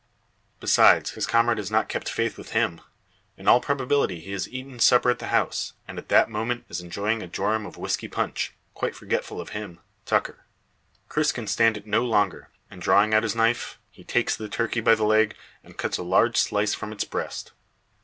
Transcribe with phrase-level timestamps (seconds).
[0.59, 2.81] Besides, his comrade has not kept faith with him.
[3.37, 6.81] In all probability he has eaten supper at the house, and at that moment is
[6.81, 9.79] enjoying a jorum of whisky punch, quite forgetful of him.
[10.07, 10.47] Tucker.
[11.07, 14.81] Cris can stand it no longer; and, drawing out his knife, he takes the turkey
[14.81, 17.51] by the leg, and cuts a large slice from its breast.